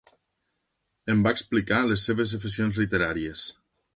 [1.15, 3.45] Em va explicar les seves aficions literàries